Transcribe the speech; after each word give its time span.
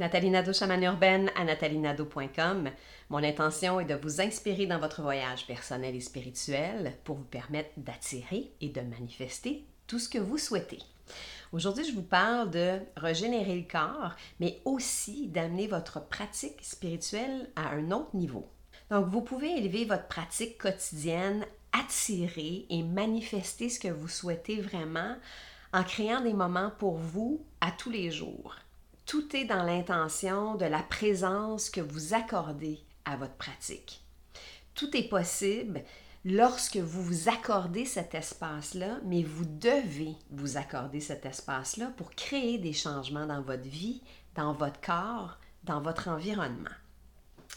Nathalie 0.00 0.30
Nadeau, 0.30 0.54
chamane 0.54 0.82
urbaine 0.82 1.30
à 1.36 1.44
nathalienadeau.com. 1.44 2.70
Mon 3.10 3.22
intention 3.22 3.80
est 3.80 3.84
de 3.84 3.96
vous 3.96 4.22
inspirer 4.22 4.64
dans 4.64 4.78
votre 4.78 5.02
voyage 5.02 5.46
personnel 5.46 5.94
et 5.94 6.00
spirituel 6.00 6.94
pour 7.04 7.16
vous 7.16 7.24
permettre 7.24 7.68
d'attirer 7.76 8.50
et 8.62 8.70
de 8.70 8.80
manifester 8.80 9.62
tout 9.86 9.98
ce 9.98 10.08
que 10.08 10.16
vous 10.16 10.38
souhaitez. 10.38 10.78
Aujourd'hui, 11.52 11.84
je 11.84 11.94
vous 11.94 12.02
parle 12.02 12.50
de 12.50 12.78
régénérer 12.96 13.54
le 13.54 13.70
corps, 13.70 14.16
mais 14.40 14.62
aussi 14.64 15.26
d'amener 15.26 15.66
votre 15.66 16.02
pratique 16.08 16.64
spirituelle 16.64 17.50
à 17.54 17.68
un 17.68 17.90
autre 17.90 18.16
niveau. 18.16 18.48
Donc, 18.88 19.06
vous 19.06 19.20
pouvez 19.20 19.58
élever 19.58 19.84
votre 19.84 20.08
pratique 20.08 20.56
quotidienne, 20.56 21.44
attirer 21.78 22.64
et 22.70 22.82
manifester 22.82 23.68
ce 23.68 23.78
que 23.78 23.88
vous 23.88 24.08
souhaitez 24.08 24.62
vraiment 24.62 25.16
en 25.74 25.84
créant 25.84 26.22
des 26.22 26.32
moments 26.32 26.72
pour 26.78 26.96
vous 26.96 27.44
à 27.60 27.70
tous 27.70 27.90
les 27.90 28.10
jours. 28.10 28.56
Tout 29.06 29.36
est 29.36 29.44
dans 29.44 29.62
l'intention 29.62 30.54
de 30.54 30.66
la 30.66 30.82
présence 30.82 31.70
que 31.70 31.80
vous 31.80 32.14
accordez 32.14 32.80
à 33.04 33.16
votre 33.16 33.34
pratique. 33.34 34.02
Tout 34.74 34.96
est 34.96 35.08
possible 35.08 35.82
lorsque 36.24 36.76
vous 36.76 37.02
vous 37.02 37.28
accordez 37.28 37.84
cet 37.84 38.14
espace-là, 38.14 38.98
mais 39.04 39.22
vous 39.22 39.44
devez 39.44 40.14
vous 40.30 40.56
accorder 40.56 41.00
cet 41.00 41.26
espace-là 41.26 41.92
pour 41.96 42.10
créer 42.10 42.58
des 42.58 42.72
changements 42.72 43.26
dans 43.26 43.42
votre 43.42 43.68
vie, 43.68 44.02
dans 44.34 44.52
votre 44.52 44.80
corps, 44.80 45.38
dans 45.64 45.80
votre 45.80 46.08
environnement. 46.08 46.70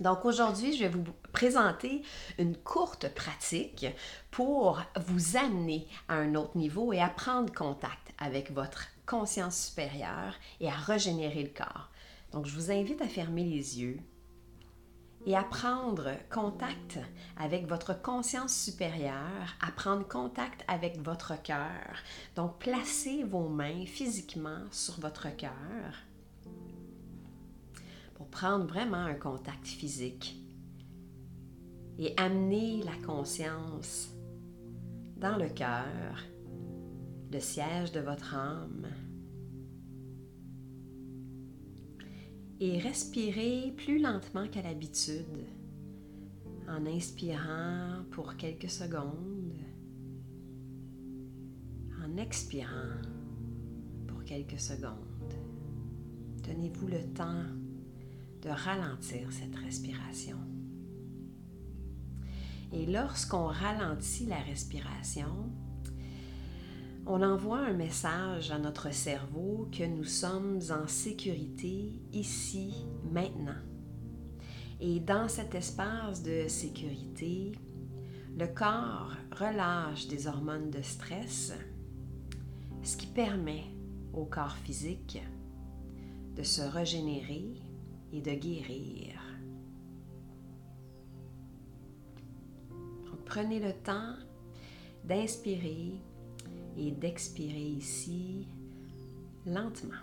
Donc 0.00 0.24
aujourd'hui, 0.24 0.76
je 0.76 0.84
vais 0.84 0.88
vous 0.88 1.04
présenter 1.32 2.02
une 2.38 2.56
courte 2.56 3.12
pratique 3.14 3.86
pour 4.30 4.80
vous 5.06 5.36
amener 5.36 5.88
à 6.08 6.14
un 6.14 6.34
autre 6.34 6.56
niveau 6.56 6.92
et 6.92 7.00
à 7.00 7.08
prendre 7.08 7.52
contact 7.52 8.12
avec 8.18 8.52
votre 8.52 8.86
conscience 9.08 9.68
supérieure 9.68 10.34
et 10.60 10.68
à 10.68 10.74
régénérer 10.74 11.42
le 11.42 11.48
corps. 11.48 11.90
Donc, 12.32 12.46
je 12.46 12.54
vous 12.54 12.70
invite 12.70 13.00
à 13.00 13.08
fermer 13.08 13.44
les 13.44 13.80
yeux 13.80 13.98
et 15.26 15.34
à 15.34 15.42
prendre 15.42 16.12
contact 16.30 16.98
avec 17.36 17.66
votre 17.66 18.00
conscience 18.00 18.54
supérieure, 18.54 19.56
à 19.60 19.72
prendre 19.72 20.06
contact 20.06 20.62
avec 20.68 21.00
votre 21.02 21.42
cœur. 21.42 21.96
Donc, 22.36 22.58
placez 22.58 23.24
vos 23.24 23.48
mains 23.48 23.86
physiquement 23.86 24.60
sur 24.70 25.00
votre 25.00 25.34
cœur 25.36 25.94
pour 28.14 28.28
prendre 28.28 28.66
vraiment 28.66 29.04
un 29.04 29.14
contact 29.14 29.66
physique 29.66 30.36
et 31.98 32.14
amener 32.16 32.82
la 32.82 33.06
conscience 33.06 34.08
dans 35.16 35.36
le 35.36 35.48
cœur 35.48 35.86
le 37.32 37.40
siège 37.40 37.92
de 37.92 38.00
votre 38.00 38.34
âme. 38.34 38.86
Et 42.60 42.78
respirez 42.78 43.72
plus 43.76 44.00
lentement 44.00 44.48
qu'à 44.48 44.62
l'habitude 44.62 45.46
en 46.68 46.84
inspirant 46.86 48.04
pour 48.10 48.36
quelques 48.36 48.70
secondes, 48.70 49.62
en 52.04 52.16
expirant 52.16 53.00
pour 54.06 54.24
quelques 54.24 54.58
secondes. 54.58 55.34
Donnez-vous 56.46 56.88
le 56.88 57.02
temps 57.14 57.44
de 58.42 58.48
ralentir 58.48 59.30
cette 59.32 59.54
respiration. 59.56 60.38
Et 62.72 62.86
lorsqu'on 62.86 63.46
ralentit 63.46 64.26
la 64.26 64.40
respiration, 64.40 65.50
on 67.08 67.22
envoie 67.22 67.60
un 67.60 67.72
message 67.72 68.50
à 68.50 68.58
notre 68.58 68.92
cerveau 68.92 69.66
que 69.72 69.82
nous 69.82 70.04
sommes 70.04 70.60
en 70.70 70.86
sécurité 70.86 72.02
ici, 72.12 72.86
maintenant. 73.10 73.62
Et 74.78 75.00
dans 75.00 75.26
cet 75.26 75.54
espace 75.54 76.22
de 76.22 76.46
sécurité, 76.48 77.52
le 78.38 78.46
corps 78.46 79.12
relâche 79.32 80.06
des 80.06 80.26
hormones 80.26 80.70
de 80.70 80.82
stress, 80.82 81.54
ce 82.82 82.96
qui 82.96 83.06
permet 83.06 83.64
au 84.12 84.26
corps 84.26 84.56
physique 84.58 85.20
de 86.36 86.42
se 86.42 86.62
régénérer 86.62 87.54
et 88.12 88.20
de 88.20 88.32
guérir. 88.32 89.14
prenez 93.28 93.60
le 93.60 93.74
temps 93.74 94.14
d'inspirer 95.04 96.00
et 96.76 96.90
d'expirer 96.90 97.58
ici 97.58 98.46
lentement. 99.46 99.94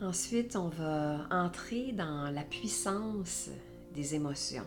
Ensuite, 0.00 0.54
on 0.54 0.68
va 0.68 1.26
entrer 1.30 1.92
dans 1.92 2.30
la 2.30 2.42
puissance 2.42 3.50
des 3.94 4.14
émotions. 4.14 4.66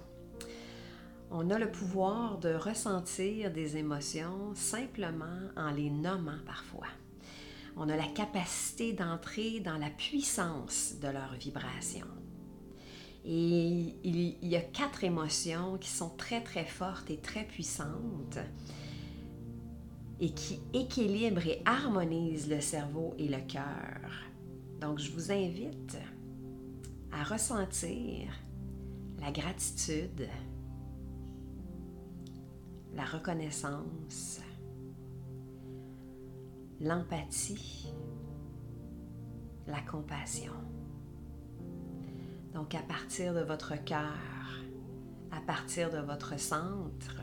On 1.31 1.49
a 1.49 1.57
le 1.57 1.71
pouvoir 1.71 2.37
de 2.37 2.53
ressentir 2.53 3.51
des 3.51 3.77
émotions 3.77 4.53
simplement 4.53 5.39
en 5.55 5.71
les 5.71 5.89
nommant 5.89 6.39
parfois 6.45 6.87
on 7.77 7.89
a 7.89 7.95
la 7.95 8.07
capacité 8.07 8.93
d'entrer 8.93 9.59
dans 9.59 9.77
la 9.77 9.89
puissance 9.89 10.95
de 11.01 11.07
leur 11.07 11.33
vibration. 11.33 12.07
Et 13.23 13.95
il 14.03 14.47
y 14.47 14.55
a 14.55 14.61
quatre 14.61 15.03
émotions 15.03 15.77
qui 15.77 15.89
sont 15.89 16.09
très 16.09 16.41
très 16.41 16.65
fortes 16.65 17.09
et 17.11 17.17
très 17.17 17.43
puissantes 17.43 18.39
et 20.19 20.31
qui 20.31 20.59
équilibrent 20.73 21.47
et 21.47 21.61
harmonisent 21.65 22.49
le 22.49 22.61
cerveau 22.61 23.13
et 23.17 23.27
le 23.27 23.41
cœur. 23.47 24.11
Donc 24.79 24.99
je 24.99 25.11
vous 25.11 25.31
invite 25.31 25.97
à 27.11 27.23
ressentir 27.23 28.31
la 29.19 29.31
gratitude, 29.31 30.27
la 32.93 33.05
reconnaissance, 33.05 34.41
l'empathie, 36.81 37.93
la 39.67 39.81
compassion. 39.81 40.53
Donc 42.53 42.73
à 42.73 42.81
partir 42.81 43.33
de 43.35 43.41
votre 43.41 43.75
cœur, 43.83 44.17
à 45.31 45.39
partir 45.41 45.91
de 45.91 45.99
votre 45.99 46.39
centre, 46.39 47.21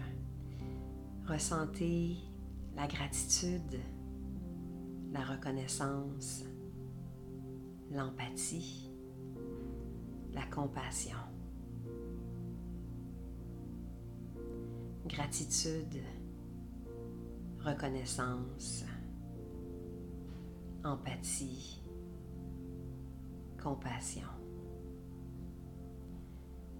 ressentez 1.27 2.17
la 2.77 2.87
gratitude, 2.87 3.81
la 5.11 5.25
reconnaissance, 5.25 6.45
l'empathie, 7.91 8.93
la 10.33 10.47
compassion. 10.47 11.19
Gratitude, 15.07 16.03
reconnaissance, 17.59 18.85
empathie, 20.89 21.77
compassion, 23.59 24.23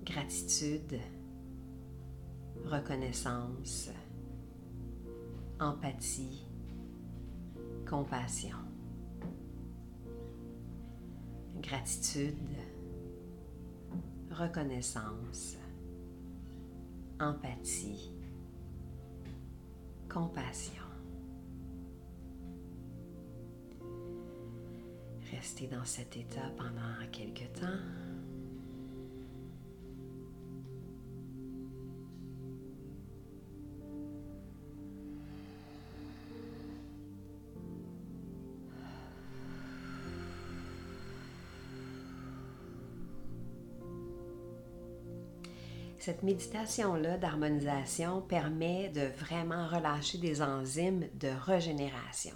gratitude, 0.03 0.99
reconnaissance, 2.65 3.91
empathie, 5.61 6.41
compassion. 7.85 8.57
Gratitude, 11.61 12.39
reconnaissance, 14.31 15.57
empathie, 17.21 18.09
compassion. 20.09 20.88
Restez 25.33 25.67
dans 25.67 25.85
cet 25.85 26.17
état 26.17 26.51
pendant 26.57 27.11
quelques 27.13 27.53
temps. 27.61 27.67
Cette 45.99 46.23
méditation-là 46.23 47.19
d'harmonisation 47.19 48.23
permet 48.23 48.89
de 48.89 49.03
vraiment 49.19 49.67
relâcher 49.67 50.17
des 50.17 50.41
enzymes 50.41 51.07
de 51.15 51.29
régénération. 51.29 52.35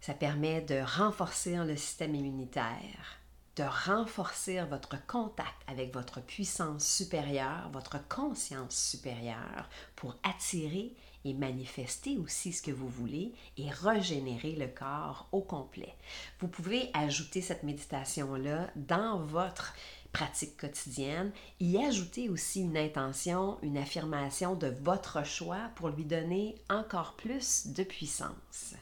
Ça 0.00 0.14
permet 0.14 0.60
de 0.60 0.80
renforcer 0.80 1.56
le 1.56 1.76
système 1.76 2.14
immunitaire, 2.14 3.18
de 3.56 3.64
renforcer 3.64 4.62
votre 4.64 5.04
contact 5.06 5.56
avec 5.66 5.92
votre 5.92 6.20
puissance 6.20 6.86
supérieure, 6.86 7.68
votre 7.72 7.98
conscience 8.08 8.76
supérieure, 8.76 9.68
pour 9.96 10.16
attirer 10.22 10.94
et 11.24 11.34
manifester 11.34 12.16
aussi 12.18 12.52
ce 12.52 12.62
que 12.62 12.70
vous 12.70 12.88
voulez 12.88 13.32
et 13.56 13.68
régénérer 13.70 14.52
le 14.52 14.68
corps 14.68 15.28
au 15.32 15.40
complet. 15.40 15.94
Vous 16.40 16.48
pouvez 16.48 16.90
ajouter 16.94 17.42
cette 17.42 17.64
méditation-là 17.64 18.70
dans 18.76 19.18
votre 19.18 19.74
pratique 20.12 20.56
quotidienne, 20.56 21.32
y 21.60 21.76
ajouter 21.78 22.28
aussi 22.28 22.62
une 22.62 22.76
intention, 22.76 23.58
une 23.62 23.76
affirmation 23.76 24.54
de 24.54 24.68
votre 24.68 25.24
choix 25.24 25.70
pour 25.74 25.90
lui 25.90 26.04
donner 26.04 26.54
encore 26.70 27.14
plus 27.14 27.66
de 27.68 27.82
puissance. 27.82 28.74